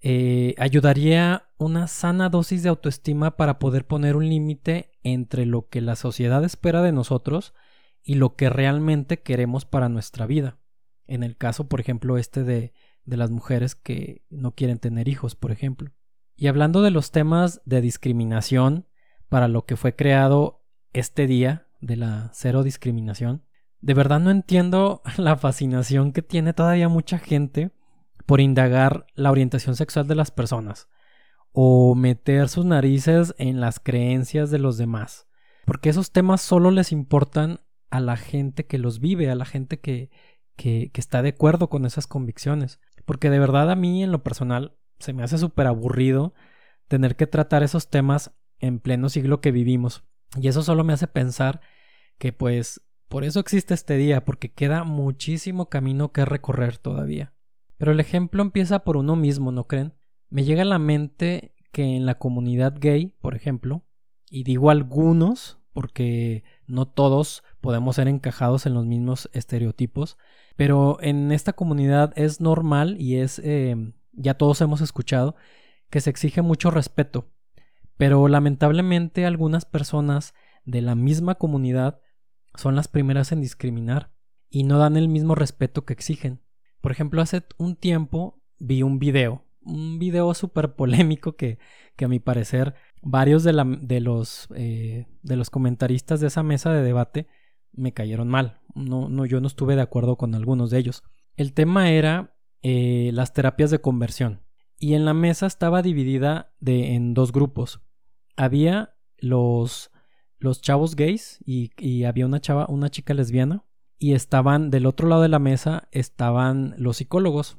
eh, 0.00 0.54
ayudaría 0.58 1.48
una 1.62 1.86
sana 1.88 2.28
dosis 2.28 2.62
de 2.62 2.68
autoestima 2.68 3.36
para 3.36 3.58
poder 3.58 3.86
poner 3.86 4.16
un 4.16 4.28
límite 4.28 4.92
entre 5.02 5.46
lo 5.46 5.68
que 5.68 5.80
la 5.80 5.96
sociedad 5.96 6.44
espera 6.44 6.82
de 6.82 6.92
nosotros 6.92 7.54
y 8.02 8.14
lo 8.14 8.36
que 8.36 8.50
realmente 8.50 9.22
queremos 9.22 9.64
para 9.64 9.88
nuestra 9.88 10.26
vida. 10.26 10.58
En 11.06 11.22
el 11.22 11.36
caso, 11.36 11.68
por 11.68 11.80
ejemplo, 11.80 12.18
este 12.18 12.44
de, 12.44 12.72
de 13.04 13.16
las 13.16 13.30
mujeres 13.30 13.74
que 13.74 14.24
no 14.30 14.54
quieren 14.54 14.78
tener 14.78 15.08
hijos, 15.08 15.34
por 15.34 15.52
ejemplo. 15.52 15.92
Y 16.36 16.48
hablando 16.48 16.82
de 16.82 16.90
los 16.90 17.10
temas 17.10 17.60
de 17.64 17.80
discriminación, 17.80 18.86
para 19.28 19.48
lo 19.48 19.64
que 19.64 19.76
fue 19.76 19.94
creado 19.96 20.64
este 20.92 21.26
día 21.26 21.68
de 21.80 21.96
la 21.96 22.30
cero 22.34 22.62
discriminación, 22.62 23.44
de 23.80 23.94
verdad 23.94 24.20
no 24.20 24.30
entiendo 24.30 25.02
la 25.16 25.36
fascinación 25.36 26.12
que 26.12 26.22
tiene 26.22 26.52
todavía 26.52 26.88
mucha 26.88 27.18
gente 27.18 27.70
por 28.26 28.40
indagar 28.40 29.06
la 29.14 29.30
orientación 29.30 29.76
sexual 29.76 30.06
de 30.06 30.14
las 30.14 30.30
personas 30.30 30.88
o 31.52 31.94
meter 31.94 32.48
sus 32.48 32.64
narices 32.64 33.34
en 33.38 33.60
las 33.60 33.78
creencias 33.78 34.50
de 34.50 34.58
los 34.58 34.78
demás. 34.78 35.28
Porque 35.64 35.90
esos 35.90 36.10
temas 36.10 36.40
solo 36.40 36.70
les 36.70 36.92
importan 36.92 37.60
a 37.90 38.00
la 38.00 38.16
gente 38.16 38.66
que 38.66 38.78
los 38.78 39.00
vive, 39.00 39.30
a 39.30 39.34
la 39.34 39.44
gente 39.44 39.78
que, 39.78 40.10
que, 40.56 40.90
está 40.94 41.22
de 41.22 41.30
acuerdo 41.30 41.68
con 41.68 41.84
esas 41.84 42.06
convicciones. 42.06 42.80
Porque 43.04 43.30
de 43.30 43.38
verdad 43.38 43.70
a 43.70 43.76
mí 43.76 44.02
en 44.02 44.12
lo 44.12 44.22
personal 44.22 44.76
se 44.98 45.12
me 45.12 45.22
hace 45.22 45.38
súper 45.38 45.66
aburrido 45.66 46.34
tener 46.88 47.16
que 47.16 47.26
tratar 47.26 47.62
esos 47.62 47.90
temas 47.90 48.32
en 48.58 48.78
pleno 48.78 49.08
siglo 49.08 49.40
que 49.40 49.52
vivimos. 49.52 50.04
Y 50.36 50.48
eso 50.48 50.62
solo 50.62 50.84
me 50.84 50.94
hace 50.94 51.06
pensar 51.06 51.60
que 52.18 52.32
pues 52.32 52.80
por 53.08 53.24
eso 53.24 53.40
existe 53.40 53.74
este 53.74 53.96
día, 53.96 54.24
porque 54.24 54.52
queda 54.52 54.84
muchísimo 54.84 55.68
camino 55.68 56.12
que 56.12 56.24
recorrer 56.24 56.78
todavía. 56.78 57.34
Pero 57.76 57.92
el 57.92 58.00
ejemplo 58.00 58.40
empieza 58.42 58.84
por 58.84 58.96
uno 58.96 59.16
mismo, 59.16 59.52
¿no 59.52 59.66
creen? 59.66 59.92
Me 60.32 60.44
llega 60.44 60.62
a 60.62 60.64
la 60.64 60.78
mente 60.78 61.54
que 61.72 61.94
en 61.94 62.06
la 62.06 62.14
comunidad 62.14 62.76
gay, 62.80 63.14
por 63.20 63.34
ejemplo, 63.34 63.84
y 64.30 64.44
digo 64.44 64.70
algunos 64.70 65.58
porque 65.74 66.42
no 66.66 66.88
todos 66.88 67.44
podemos 67.60 67.96
ser 67.96 68.08
encajados 68.08 68.64
en 68.64 68.72
los 68.72 68.86
mismos 68.86 69.28
estereotipos, 69.34 70.16
pero 70.56 70.96
en 71.02 71.32
esta 71.32 71.52
comunidad 71.52 72.14
es 72.16 72.40
normal 72.40 72.96
y 72.98 73.16
es, 73.16 73.40
eh, 73.44 73.76
ya 74.12 74.32
todos 74.32 74.58
hemos 74.62 74.80
escuchado, 74.80 75.36
que 75.90 76.00
se 76.00 76.08
exige 76.08 76.40
mucho 76.40 76.70
respeto. 76.70 77.28
Pero 77.98 78.26
lamentablemente 78.26 79.26
algunas 79.26 79.66
personas 79.66 80.32
de 80.64 80.80
la 80.80 80.94
misma 80.94 81.34
comunidad 81.34 82.00
son 82.54 82.74
las 82.74 82.88
primeras 82.88 83.32
en 83.32 83.42
discriminar 83.42 84.14
y 84.48 84.62
no 84.62 84.78
dan 84.78 84.96
el 84.96 85.08
mismo 85.10 85.34
respeto 85.34 85.84
que 85.84 85.92
exigen. 85.92 86.40
Por 86.80 86.90
ejemplo, 86.90 87.20
hace 87.20 87.42
un 87.58 87.76
tiempo 87.76 88.40
vi 88.58 88.82
un 88.82 88.98
video, 88.98 89.44
un 89.64 89.98
video 89.98 90.32
súper 90.34 90.74
polémico 90.74 91.36
que, 91.36 91.58
que, 91.96 92.04
a 92.04 92.08
mi 92.08 92.18
parecer 92.18 92.74
varios 93.02 93.44
de, 93.44 93.52
los, 94.00 94.48
eh, 94.54 95.06
de 95.22 95.36
los 95.36 95.50
comentaristas 95.50 96.20
de 96.20 96.28
esa 96.28 96.42
mesa 96.42 96.72
de 96.72 96.82
debate 96.82 97.26
me 97.72 97.92
cayeron 97.92 98.28
mal. 98.28 98.60
No, 98.74 99.08
no, 99.08 99.26
yo 99.26 99.40
no 99.40 99.46
estuve 99.46 99.76
de 99.76 99.82
acuerdo 99.82 100.16
con 100.16 100.34
algunos 100.34 100.70
de 100.70 100.78
ellos. 100.78 101.02
El 101.36 101.52
tema 101.54 101.90
era 101.90 102.36
eh, 102.62 103.10
las 103.12 103.32
terapias 103.32 103.70
de 103.70 103.80
conversión. 103.80 104.42
Y 104.78 104.94
en 104.94 105.04
la 105.04 105.14
mesa 105.14 105.46
estaba 105.46 105.82
dividida 105.82 106.52
de, 106.58 106.94
en 106.94 107.14
dos 107.14 107.32
grupos. 107.32 107.80
Había 108.36 108.94
los, 109.18 109.90
los 110.38 110.60
chavos 110.60 110.96
gays 110.96 111.38
y, 111.44 111.70
y 111.78 112.04
había 112.04 112.26
una 112.26 112.40
chava, 112.40 112.66
una 112.68 112.90
chica 112.90 113.14
lesbiana 113.14 113.64
y 114.02 114.14
estaban 114.14 114.70
del 114.70 114.86
otro 114.86 115.06
lado 115.06 115.22
de 115.22 115.28
la 115.28 115.38
mesa 115.38 115.88
estaban 115.92 116.74
los 116.76 116.96
psicólogos. 116.96 117.58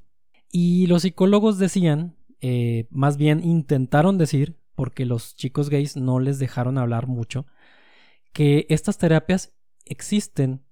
Y 0.55 0.85
los 0.85 1.01
psicólogos 1.01 1.57
decían, 1.57 2.15
eh, 2.39 2.85
más 2.91 3.17
bien 3.17 3.43
intentaron 3.43 4.19
decir, 4.19 4.59
porque 4.75 5.03
los 5.03 5.35
chicos 5.35 5.71
gays 5.71 5.97
no 5.97 6.19
les 6.19 6.37
dejaron 6.37 6.77
hablar 6.77 7.07
mucho, 7.07 7.47
que 8.33 8.67
estas 8.69 8.99
terapias 8.99 9.55
existen 9.83 10.63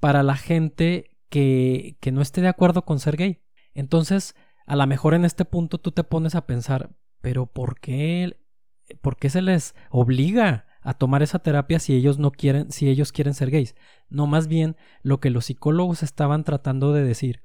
para 0.00 0.22
la 0.22 0.36
gente 0.36 1.10
que, 1.28 1.98
que 2.00 2.12
no 2.12 2.22
esté 2.22 2.40
de 2.40 2.48
acuerdo 2.48 2.86
con 2.86 2.98
ser 2.98 3.18
gay. 3.18 3.42
Entonces, 3.74 4.34
a 4.64 4.74
lo 4.74 4.86
mejor 4.86 5.12
en 5.12 5.26
este 5.26 5.44
punto 5.44 5.76
tú 5.76 5.92
te 5.92 6.02
pones 6.02 6.34
a 6.34 6.46
pensar, 6.46 6.96
pero 7.20 7.44
¿por 7.44 7.78
qué, 7.78 8.40
por 9.02 9.18
qué 9.18 9.28
se 9.28 9.42
les 9.42 9.74
obliga 9.90 10.64
a 10.80 10.94
tomar 10.94 11.22
esa 11.22 11.40
terapia 11.40 11.78
si 11.78 11.94
ellos 11.94 12.18
no 12.18 12.30
quieren, 12.30 12.72
si 12.72 12.88
ellos 12.88 13.12
quieren 13.12 13.34
ser 13.34 13.50
gays. 13.50 13.74
No, 14.08 14.26
más 14.26 14.48
bien 14.48 14.76
lo 15.02 15.20
que 15.20 15.28
los 15.28 15.44
psicólogos 15.44 16.02
estaban 16.02 16.42
tratando 16.42 16.94
de 16.94 17.04
decir 17.04 17.42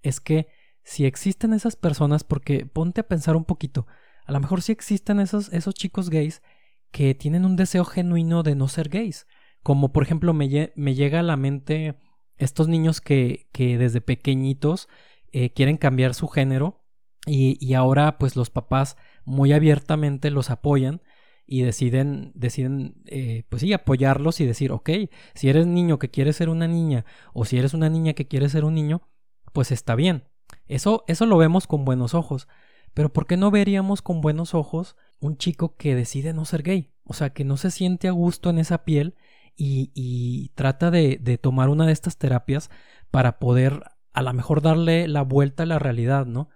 es 0.00 0.20
que 0.20 0.46
si 0.84 1.06
existen 1.06 1.52
esas 1.52 1.76
personas, 1.76 2.24
porque 2.24 2.66
ponte 2.66 3.00
a 3.00 3.08
pensar 3.08 3.36
un 3.36 3.44
poquito, 3.44 3.86
a 4.26 4.32
lo 4.32 4.40
mejor 4.40 4.62
si 4.62 4.72
existen 4.72 5.20
esos, 5.20 5.52
esos 5.52 5.74
chicos 5.74 6.10
gays 6.10 6.42
que 6.90 7.14
tienen 7.14 7.44
un 7.44 7.56
deseo 7.56 7.84
genuino 7.84 8.42
de 8.42 8.54
no 8.54 8.68
ser 8.68 8.88
gays. 8.88 9.26
Como 9.62 9.92
por 9.92 10.02
ejemplo 10.02 10.32
me, 10.32 10.72
me 10.76 10.94
llega 10.94 11.20
a 11.20 11.24
la 11.24 11.36
mente 11.36 11.96
estos 12.36 12.68
niños 12.68 13.00
que, 13.00 13.48
que 13.52 13.78
desde 13.78 14.00
pequeñitos 14.00 14.88
eh, 15.32 15.50
quieren 15.50 15.76
cambiar 15.76 16.14
su 16.14 16.28
género 16.28 16.84
y, 17.26 17.56
y 17.64 17.74
ahora 17.74 18.18
pues 18.18 18.36
los 18.36 18.50
papás 18.50 18.96
muy 19.24 19.52
abiertamente 19.52 20.30
los 20.30 20.50
apoyan 20.50 21.02
y 21.46 21.62
deciden, 21.62 22.32
deciden 22.34 23.02
eh, 23.06 23.44
pues 23.48 23.60
sí, 23.60 23.72
apoyarlos 23.72 24.40
y 24.40 24.46
decir, 24.46 24.72
ok, 24.72 24.90
si 25.34 25.48
eres 25.48 25.66
niño 25.66 25.98
que 25.98 26.10
quiere 26.10 26.32
ser 26.32 26.48
una 26.48 26.66
niña 26.66 27.04
o 27.32 27.44
si 27.44 27.58
eres 27.58 27.74
una 27.74 27.90
niña 27.90 28.14
que 28.14 28.26
quiere 28.26 28.48
ser 28.48 28.64
un 28.64 28.74
niño, 28.74 29.02
pues 29.52 29.70
está 29.72 29.94
bien. 29.94 30.24
Eso, 30.66 31.04
eso 31.06 31.26
lo 31.26 31.36
vemos 31.36 31.66
con 31.66 31.84
buenos 31.84 32.14
ojos. 32.14 32.48
Pero 32.94 33.12
¿por 33.12 33.26
qué 33.26 33.36
no 33.36 33.50
veríamos 33.50 34.02
con 34.02 34.20
buenos 34.20 34.54
ojos 34.54 34.96
un 35.20 35.36
chico 35.36 35.76
que 35.76 35.94
decide 35.94 36.32
no 36.32 36.44
ser 36.44 36.62
gay? 36.62 36.92
O 37.04 37.12
sea, 37.12 37.30
que 37.30 37.44
no 37.44 37.56
se 37.56 37.70
siente 37.70 38.08
a 38.08 38.12
gusto 38.12 38.50
en 38.50 38.58
esa 38.58 38.84
piel 38.84 39.16
y, 39.56 40.50
trata 40.54 40.90
de, 40.90 41.18
de 41.20 41.38
tomar 41.38 41.68
una 41.68 41.86
de 41.86 41.92
estas 41.92 42.16
terapias 42.16 42.70
para 43.10 43.38
poder 43.38 43.82
a 44.12 44.22
lo 44.22 44.32
mejor 44.32 44.62
darle 44.62 45.08
la 45.08 45.22
vuelta 45.22 45.64
a 45.64 45.66
la 45.66 45.78
realidad, 45.78 46.24
¿no? 46.24 46.48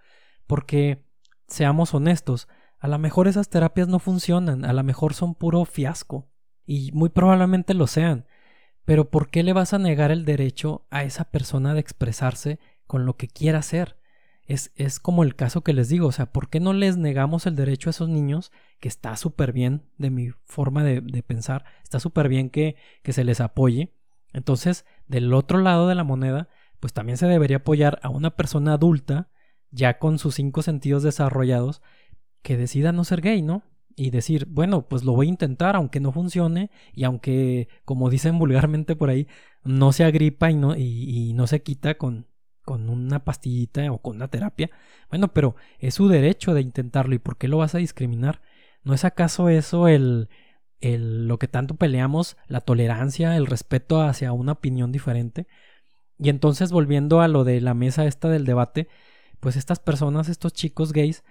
Porque, 0.47 1.05
seamos 1.49 1.93
honestos, 1.93 2.49
a 2.79 2.89
lo 2.89 2.99
mejor 2.99 3.27
esas 3.27 3.49
terapias 3.49 3.89
no 3.89 3.99
funcionan, 3.99 4.65
a 4.65 4.73
lo 4.73 4.85
mejor 4.85 5.15
son 5.15 5.35
puro 5.35 5.65
fiasco, 5.65 6.29
y 6.65 6.93
muy 6.93 7.09
probablemente 7.09 7.75
lo 7.75 7.87
sean, 7.87 8.27
pero 8.85 9.11
¿por 9.11 9.29
qué 9.29 9.43
le 9.43 9.53
vas 9.53 9.75
a 9.75 9.79
negar 9.79 10.11
el 10.11 10.25
derecho 10.25 10.87
a 10.91 11.03
esa 11.03 11.25
persona 11.25 11.75
de 11.75 11.81
expresarse 11.81 12.61
con 12.89 13.07
lo 13.07 13.17
que 13.17 13.29
quiera 13.29 13.61
hacer? 13.61 13.97
Es, 14.43 14.73
es 14.75 14.99
como 14.99 15.23
el 15.23 15.37
caso 15.37 15.63
que 15.63 15.73
les 15.73 15.89
digo, 15.89 16.09
o 16.09 16.13
sea, 16.13 16.33
¿por 16.33 16.49
qué 16.49 16.59
no 16.59 16.73
les 16.73 16.97
negamos 16.97 17.47
el 17.47 17.55
derecho 17.55 17.89
a 17.89 17.93
esos 17.93 18.09
niños, 18.09 18.51
que 18.81 18.89
está 18.89 19.17
súper 19.17 19.53
bien 19.53 19.85
de 19.99 20.11
mi 20.11 20.31
forma 20.47 20.83
de, 20.83 21.01
de 21.01 21.23
pensar, 21.23 21.65
está 21.85 22.01
súper 22.01 22.29
bien 22.29 22.51
que, 22.51 22.75
que 23.03 23.13
se 23.13 23.23
les 23.23 23.41
apoye? 23.41 23.95
Entonces, 24.33 24.85
del 25.07 25.33
otro 25.33 25.59
lado 25.59 25.87
de 25.87 25.95
la 25.95 26.03
moneda, 26.03 26.49
pues 26.81 26.93
también 26.93 27.19
se 27.19 27.27
debería 27.29 27.59
apoyar 27.59 28.01
a 28.03 28.09
una 28.09 28.31
persona 28.37 28.75
adulta, 28.75 29.31
ya 29.71 30.01
con 30.01 30.19
sus 30.19 30.35
cinco 30.35 30.63
sentidos 30.63 31.05
desarrollados, 31.05 31.83
que 32.43 32.57
decida 32.57 32.91
no 32.91 33.05
ser 33.05 33.21
gay, 33.21 33.43
¿no? 33.43 33.63
y 33.99 34.11
decir, 34.11 34.47
bueno, 34.49 34.87
pues 34.89 35.03
lo 35.05 35.13
voy 35.13 35.27
a 35.27 35.31
intentar, 35.31 35.75
aunque 35.75 35.99
no 35.99 36.13
funcione, 36.13 36.71
y 36.95 37.03
aunque, 37.05 37.69
como 37.85 38.11
dicen 38.11 38.39
vulgarmente 38.39 38.95
por 38.97 39.11
ahí, 39.11 39.27
no 39.65 39.93
se 39.93 40.05
agripa 40.05 40.51
y 40.51 40.55
no, 40.55 40.77
y, 40.77 41.33
no 41.35 41.47
se 41.47 41.63
quita 41.63 41.97
con, 41.97 42.27
con 42.69 42.91
una 42.91 43.25
pastillita 43.25 43.91
o 43.91 43.97
con 43.97 44.17
una 44.17 44.29
terapia. 44.29 44.71
Bueno, 45.09 45.33
pero 45.33 45.57
es 45.79 45.95
su 45.95 46.07
derecho 46.07 46.53
de 46.53 46.61
intentarlo, 46.61 47.15
¿y 47.15 47.19
por 47.19 47.39
qué 47.39 47.49
lo 47.49 47.57
vas 47.57 47.75
a 47.75 47.79
discriminar? 47.79 48.43
¿No 48.85 48.93
es 48.93 49.07
acaso 49.07 49.49
eso 49.49 49.89
el, 49.89 50.29
el 50.83 51.27
lo 51.29 51.39
que 51.39 51.49
tanto 51.49 51.77
peleamos, 51.77 52.37
la 52.47 52.61
tolerancia, 52.61 53.39
el 53.39 53.47
respeto 53.47 54.03
hacia 54.03 54.33
una 54.33 54.53
opinión 54.53 54.93
diferente? 54.93 55.47
Y 56.19 56.29
entonces, 56.29 56.71
volviendo 56.71 57.23
a 57.23 57.29
lo 57.29 57.43
de 57.43 57.63
la 57.63 57.73
mesa 57.73 58.05
esta 58.05 58.29
del 58.29 58.45
debate, 58.45 58.89
pues 59.41 59.57
estas 59.57 59.79
personas, 59.81 60.29
estos 60.29 60.53
chicos 60.53 60.93
gays, 60.93 61.25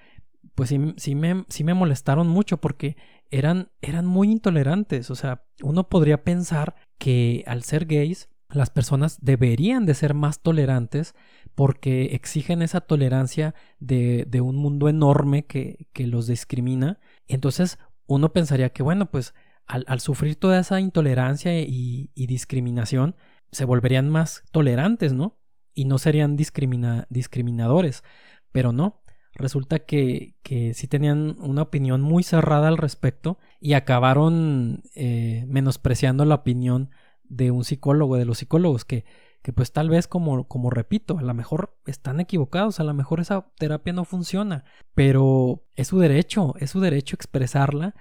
pues 0.56 0.70
sí, 0.70 0.96
sí, 0.98 1.13
me, 1.13 1.46
sí 1.50 1.63
me 1.63 1.75
molestaron 1.75 2.27
mucho 2.27 2.58
porque 2.58 2.98
eran, 3.29 3.70
eran 3.84 4.08
muy 4.08 4.32
intolerantes. 4.32 5.12
O 5.12 5.15
sea, 5.15 5.44
uno 5.62 5.88
podría 5.88 6.24
pensar 6.24 6.74
que 6.98 7.44
al 7.46 7.62
ser 7.62 7.86
gays, 7.86 8.27
las 8.50 8.70
personas 8.70 9.20
deberían 9.22 9.86
de 9.86 9.94
ser 9.94 10.13
más 10.13 10.42
tolerantes 10.42 11.16
porque 11.56 12.16
exigen 12.16 12.62
esa 12.62 12.82
tolerancia 12.82 13.56
de, 13.80 14.25
de 14.27 14.42
un 14.42 14.56
mundo 14.56 14.89
enorme 14.89 15.46
que, 15.46 15.88
que, 15.94 16.08
los 16.08 16.27
discrimina. 16.27 17.00
Entonces, 17.27 17.77
uno 18.06 18.32
pensaría 18.32 18.70
que, 18.70 18.84
bueno, 18.84 19.12
pues 19.12 19.34
al, 19.66 19.84
al 19.88 20.00
sufrir 20.00 20.36
toda 20.36 20.60
esa 20.60 20.80
intolerancia 20.80 21.60
y, 21.60 22.12
y, 22.16 22.27
discriminación, 22.27 23.16
se 23.51 23.66
volverían 23.66 24.10
más 24.10 24.44
tolerantes, 24.51 25.13
¿no? 25.13 25.39
Y 25.74 25.86
no 25.86 25.98
serían 25.98 26.38
discrimina, 26.38 27.06
discriminadores. 27.10 28.04
Pero 28.51 28.72
no, 28.72 29.01
resulta 29.34 29.80
que, 29.80 30.36
que 30.42 30.74
sí 30.74 30.88
tenían 30.88 31.36
una 31.39 31.63
opinión 31.63 32.01
muy 32.01 32.24
cerrada 32.24 32.70
al 32.70 32.77
respecto 32.77 33.38
y 33.60 33.74
acabaron 33.74 34.84
eh, 34.96 35.46
menospreciando 35.48 36.24
la 36.25 36.36
opinión 36.36 36.92
de 37.30 37.52
un 37.52 37.64
psicólogo, 37.64 38.18
de 38.18 38.26
los 38.26 38.40
psicólogos, 38.40 38.86
que, 38.86 39.06
que 39.42 39.54
pues 39.54 39.72
tal 39.72 39.90
vez 39.90 40.08
como, 40.08 40.48
como 40.48 40.70
repito, 40.70 41.18
a 41.18 41.22
lo 41.22 41.34
mejor 41.34 41.78
están 41.86 42.20
equivocados, 42.20 42.80
a 42.80 42.84
lo 42.84 42.94
mejor 42.94 43.20
esa 43.20 43.52
terapia 43.58 43.94
no 43.94 44.06
funciona, 44.06 44.66
pero 44.94 45.66
es 45.76 45.88
su 45.88 46.00
derecho, 46.00 46.54
es 46.60 46.72
su 46.72 46.80
derecho 46.80 47.16
expresarla 47.16 47.96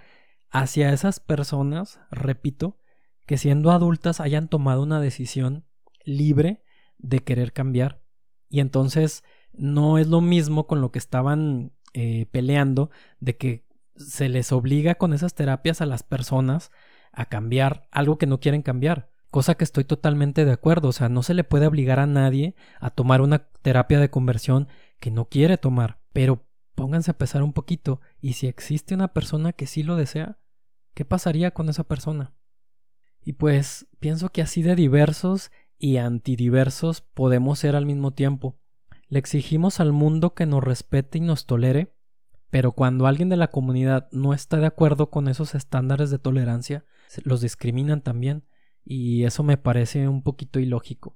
hacia 0.51 0.93
esas 0.93 1.21
personas, 1.21 2.01
repito, 2.11 2.79
que 3.27 3.39
siendo 3.39 3.73
adultas 3.73 4.21
hayan 4.21 4.49
tomado 4.49 4.83
una 4.83 5.01
decisión 5.01 5.67
libre 6.05 6.63
de 6.99 7.21
querer 7.21 7.53
cambiar. 7.53 8.01
Y 8.49 8.61
entonces 8.61 9.25
no 9.53 9.99
es 9.99 10.07
lo 10.07 10.21
mismo 10.21 10.67
con 10.67 10.81
lo 10.81 10.93
que 10.93 10.99
estaban 10.99 11.73
eh, 11.95 12.27
peleando 12.31 12.91
de 13.21 13.37
que 13.37 13.67
se 13.97 14.29
les 14.29 14.53
obliga 14.53 14.97
con 14.97 15.13
esas 15.13 15.35
terapias 15.35 15.81
a 15.81 15.87
las 15.87 16.03
personas 16.03 16.71
a 17.13 17.27
cambiar 17.27 17.89
algo 17.91 18.19
que 18.19 18.27
no 18.27 18.41
quieren 18.41 18.63
cambiar. 18.63 19.11
Cosa 19.37 19.55
que 19.55 19.65
estoy 19.65 19.85
totalmente 19.85 20.47
de 20.47 20.53
acuerdo. 20.53 20.89
O 20.89 20.93
sea, 20.93 21.11
no 21.11 21.23
se 21.23 21.35
le 21.35 21.45
puede 21.45 21.67
obligar 21.67 21.99
a 21.99 22.07
nadie 22.07 22.55
a 22.81 22.89
tomar 22.89 23.21
una 23.21 23.51
terapia 23.61 24.01
de 24.01 24.09
conversión 24.09 24.67
que 24.99 25.11
no 25.11 25.29
quiere 25.29 25.59
tomar. 25.59 26.01
Pero 26.15 26.47
pónganse 26.75 27.11
a 27.11 27.19
pensar 27.19 27.43
un 27.43 27.53
poquito. 27.53 28.01
¿Y 28.19 28.33
si 28.33 28.47
existe 28.47 28.95
una 28.95 29.09
persona 29.09 29.53
que 29.53 29.67
sí 29.67 29.83
lo 29.83 29.97
desea? 29.97 30.39
¿Qué 30.95 31.05
pasaría 31.05 31.51
con 31.51 31.69
esa 31.69 31.85
persona? 31.85 32.33
Y 33.23 33.35
pues 33.35 33.87
pienso 34.01 34.31
que 34.31 34.41
así 34.41 34.63
de 34.63 34.75
diversos 34.75 35.51
y 35.77 35.99
antidiversos 35.99 37.03
podemos 37.03 37.59
ser 37.59 37.77
al 37.77 37.85
mismo 37.85 38.13
tiempo. 38.13 38.59
Le 39.09 39.19
exigimos 39.19 39.81
al 39.81 39.93
mundo 39.93 40.33
que 40.33 40.47
nos 40.47 40.65
respete 40.65 41.19
y 41.19 41.21
nos 41.21 41.45
tolere, 41.45 41.95
pero 42.49 42.73
cuando 42.73 43.07
alguien 43.07 43.29
de 43.29 43.37
la 43.37 43.51
comunidad 43.51 44.09
no 44.13 44.33
está 44.33 44.57
de 44.57 44.67
acuerdo 44.67 45.11
con 45.11 45.29
esos 45.29 45.55
estándares 45.55 46.09
de 46.09 46.19
tolerancia, 46.19 46.87
los 47.23 47.43
discriminan 47.43 48.01
también, 48.01 48.47
y 48.87 49.25
eso 49.25 49.43
me 49.43 49.59
parece 49.59 50.09
un 50.09 50.23
poquito 50.23 50.59
ilógico. 50.59 51.15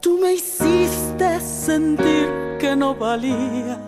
Tú 0.00 0.18
me 0.22 0.32
hiciste 0.32 1.40
sentir 1.40 2.28
que 2.58 2.74
no 2.74 2.94
valía 2.94 3.78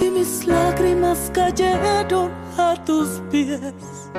y 0.00 0.10
mis 0.10 0.46
lágrimas 0.46 1.30
cayeron 1.32 2.32
a 2.58 2.74
tus 2.84 3.22
pies 3.30 4.10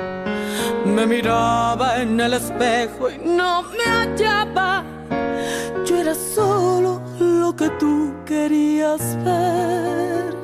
me 0.84 1.06
miraba 1.06 2.02
en 2.02 2.20
el 2.20 2.34
espejo 2.34 3.10
y 3.10 3.18
no 3.18 3.62
me 3.62 3.84
hallaba. 3.84 4.84
Yo 5.86 5.96
era 5.96 6.14
solo 6.14 7.00
lo 7.18 7.54
que 7.56 7.68
tú 7.70 8.12
querías 8.26 9.16
ver. 9.24 10.41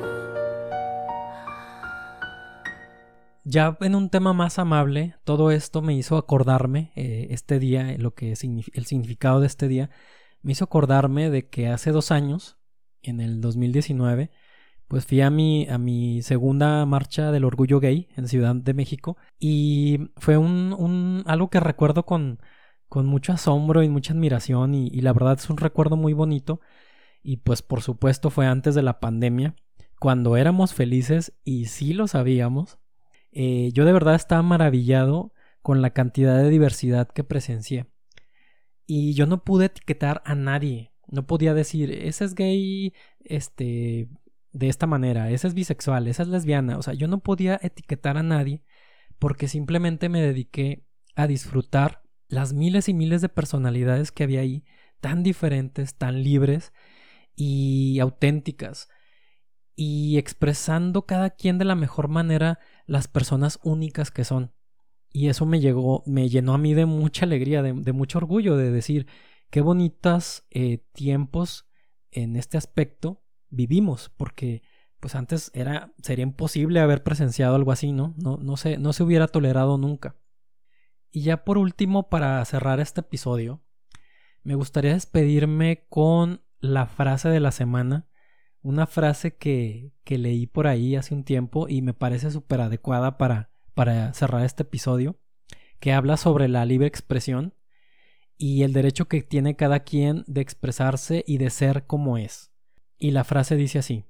Ya 3.49 3.75
en 3.81 3.95
un 3.95 4.11
tema 4.11 4.33
más 4.33 4.59
amable, 4.59 5.15
todo 5.23 5.49
esto 5.49 5.81
me 5.81 5.95
hizo 5.95 6.17
acordarme, 6.17 6.91
eh, 6.95 7.29
este 7.31 7.57
día, 7.57 7.95
lo 7.97 8.13
que 8.13 8.33
el 8.33 8.85
significado 8.85 9.39
de 9.39 9.47
este 9.47 9.67
día, 9.67 9.89
me 10.43 10.51
hizo 10.51 10.65
acordarme 10.65 11.31
de 11.31 11.49
que 11.49 11.67
hace 11.67 11.89
dos 11.91 12.11
años, 12.11 12.59
en 13.01 13.19
el 13.19 13.41
2019, 13.41 14.29
pues 14.87 15.07
fui 15.07 15.21
a 15.21 15.31
mi, 15.31 15.67
a 15.67 15.79
mi 15.79 16.21
segunda 16.21 16.85
marcha 16.85 17.31
del 17.31 17.43
orgullo 17.43 17.79
gay 17.79 18.07
en 18.15 18.27
Ciudad 18.27 18.53
de 18.53 18.75
México 18.75 19.17
y 19.39 20.11
fue 20.17 20.37
un, 20.37 21.23
algo 21.25 21.49
que 21.49 21.59
recuerdo 21.59 22.05
con, 22.05 22.39
con 22.87 23.07
mucho 23.07 23.33
asombro 23.33 23.81
y 23.81 23.89
mucha 23.89 24.13
admiración 24.13 24.75
y, 24.75 24.91
la 25.01 25.11
verdad 25.11 25.39
es 25.39 25.49
un 25.49 25.57
recuerdo 25.57 25.97
muy 25.97 26.13
bonito. 26.13 26.61
Y 27.23 27.37
pues 27.37 27.63
por 27.63 27.81
supuesto 27.81 28.29
fue 28.29 28.45
antes 28.45 28.75
de 28.75 28.83
la 28.83 28.99
pandemia 28.99 29.55
cuando 29.99 30.37
éramos 30.37 30.75
felices 30.75 31.33
y 31.43 31.65
sí 31.65 31.93
lo 31.93 32.07
sabíamos 32.07 32.77
eh, 33.31 33.71
yo 33.73 33.85
de 33.85 33.93
verdad 33.93 34.15
estaba 34.15 34.41
maravillado 34.41 35.33
con 35.61 35.81
la 35.81 35.91
cantidad 35.91 36.37
de 36.41 36.49
diversidad 36.49 37.07
que 37.09 37.23
presencié. 37.23 37.87
Y 38.85 39.13
yo 39.13 39.25
no 39.27 39.43
pude 39.43 39.65
etiquetar 39.65 40.21
a 40.25 40.35
nadie. 40.35 40.93
No 41.07 41.27
podía 41.27 41.53
decir 41.53 41.91
ese 41.91 42.25
es 42.25 42.35
gay 42.35 42.93
este 43.19 44.09
de 44.51 44.67
esta 44.67 44.87
manera, 44.87 45.29
esa 45.29 45.47
es 45.47 45.53
bisexual, 45.53 46.07
esa 46.07 46.23
es 46.23 46.29
lesbiana, 46.29 46.77
o 46.77 46.81
sea, 46.81 46.93
yo 46.93 47.07
no 47.07 47.19
podía 47.19 47.59
etiquetar 47.61 48.17
a 48.17 48.23
nadie 48.23 48.63
porque 49.19 49.47
simplemente 49.47 50.09
me 50.09 50.21
dediqué 50.21 50.85
a 51.15 51.27
disfrutar 51.27 52.01
las 52.27 52.53
miles 52.53 52.89
y 52.89 52.93
miles 52.93 53.21
de 53.21 53.29
personalidades 53.29 54.11
que 54.11 54.23
había 54.23 54.41
ahí, 54.41 54.63
tan 55.01 55.23
diferentes, 55.23 55.95
tan 55.95 56.23
libres 56.23 56.73
y 57.35 57.99
auténticas, 57.99 58.89
y 59.81 60.17
expresando 60.17 61.05
cada 61.05 61.29
quien 61.29 61.57
de 61.57 61.63
la 61.63 61.73
mejor 61.73 62.09
manera 62.09 62.59
las 62.85 63.07
personas 63.07 63.61
únicas 63.63 64.11
que 64.11 64.25
son. 64.25 64.51
Y 65.09 65.29
eso 65.29 65.45
me 65.45 65.61
llegó, 65.61 66.03
me 66.05 66.27
llenó 66.27 66.53
a 66.53 66.57
mí 66.57 66.73
de 66.73 66.85
mucha 66.85 67.25
alegría, 67.25 67.63
de, 67.63 67.93
mucho 67.93 68.17
orgullo, 68.17 68.57
de 68.57 68.71
decir 68.71 69.07
qué 69.49 69.61
bonitas 69.61 70.45
eh, 70.49 70.83
tiempos 70.91 71.69
en 72.11 72.35
este 72.35 72.57
aspecto 72.57 73.23
vivimos, 73.47 74.11
porque 74.17 74.63
pues 74.99 75.15
antes 75.15 75.49
era 75.53 75.93
sería 76.03 76.23
imposible 76.23 76.81
haber 76.81 77.01
presenciado 77.01 77.55
algo 77.55 77.71
así, 77.71 77.93
¿no? 77.93 78.15
No, 78.17 78.35
no, 78.35 78.57
se, 78.57 78.77
no 78.77 78.91
se 78.91 79.03
hubiera 79.03 79.29
tolerado 79.29 79.77
nunca. 79.77 80.17
Y 81.09 81.21
ya 81.21 81.45
por 81.45 81.57
último, 81.57 82.09
para 82.09 82.43
cerrar 82.43 82.81
este 82.81 82.99
episodio, 82.99 83.63
me 84.43 84.55
gustaría 84.55 84.91
despedirme 84.91 85.85
con 85.87 86.41
la 86.59 86.85
frase 86.85 87.29
de 87.29 87.39
la 87.39 87.53
semana, 87.53 88.08
una 88.61 88.87
frase 88.87 89.35
que, 89.35 89.93
que 90.03 90.17
leí 90.17 90.47
por 90.47 90.67
ahí 90.67 90.95
hace 90.95 91.13
un 91.13 91.23
tiempo 91.23 91.67
y 91.69 91.81
me 91.81 91.93
parece 91.93 92.31
súper 92.31 92.61
adecuada 92.61 93.17
para, 93.17 93.51
para 93.73 94.13
cerrar 94.13 94.43
este 94.43 94.63
episodio, 94.63 95.19
que 95.79 95.93
habla 95.93 96.17
sobre 96.17 96.47
la 96.47 96.65
libre 96.65 96.87
expresión 96.87 97.53
y 98.37 98.63
el 98.63 98.73
derecho 98.73 99.07
que 99.07 99.21
tiene 99.21 99.55
cada 99.55 99.81
quien 99.81 100.23
de 100.27 100.41
expresarse 100.41 101.23
y 101.27 101.37
de 101.37 101.49
ser 101.49 101.85
como 101.85 102.17
es. 102.17 102.51
Y 102.97 103.11
la 103.11 103.23
frase 103.23 103.55
dice 103.55 103.79
así, 103.79 104.05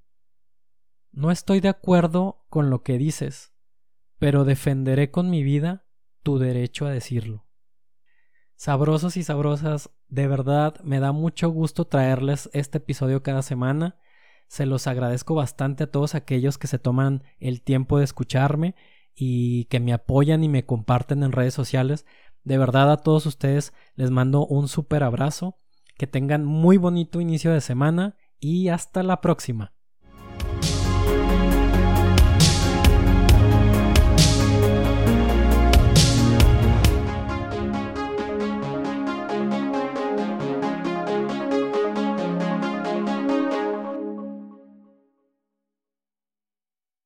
No 1.12 1.32
estoy 1.32 1.60
de 1.60 1.70
acuerdo 1.70 2.46
con 2.50 2.70
lo 2.70 2.84
que 2.84 2.98
dices, 2.98 3.54
pero 4.20 4.46
defenderé 4.46 5.12
con 5.12 5.30
mi 5.30 5.44
vida 5.44 5.86
tu 6.22 6.38
derecho 6.38 6.86
a 6.86 6.92
decirlo. 6.92 7.48
Sabrosos 8.56 9.16
y 9.16 9.24
sabrosas, 9.24 9.90
de 10.10 10.28
verdad 10.28 10.80
me 10.84 11.00
da 11.00 11.12
mucho 11.12 11.50
gusto 11.50 11.88
traerles 11.88 12.50
este 12.54 12.80
episodio 12.80 13.24
cada 13.24 13.42
semana. 13.42 13.98
Se 14.50 14.66
los 14.66 14.88
agradezco 14.88 15.36
bastante 15.36 15.84
a 15.84 15.92
todos 15.92 16.16
aquellos 16.16 16.58
que 16.58 16.66
se 16.66 16.80
toman 16.80 17.24
el 17.40 17.62
tiempo 17.62 18.00
de 18.00 18.04
escucharme 18.04 18.76
y 19.16 19.66
que 19.66 19.80
me 19.80 19.94
apoyan 19.94 20.44
y 20.44 20.50
me 20.50 20.66
comparten 20.66 21.22
en 21.22 21.32
redes 21.32 21.54
sociales. 21.54 22.08
De 22.44 22.58
verdad 22.58 22.92
a 22.92 22.98
todos 22.98 23.28
ustedes 23.28 23.74
les 23.94 24.10
mando 24.10 24.48
un 24.48 24.68
súper 24.68 25.04
abrazo. 25.04 25.60
Que 25.98 26.08
tengan 26.08 26.46
muy 26.46 26.78
bonito 26.78 27.22
inicio 27.22 27.54
de 27.54 27.62
semana 27.62 28.16
y 28.40 28.70
hasta 28.70 29.04
la 29.04 29.22
próxima. 29.22 29.74